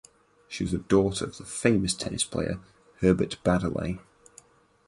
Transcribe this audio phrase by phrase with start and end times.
[0.47, 2.59] She was the daughter of the famous tennis player
[3.01, 3.99] Herbert Baddeley.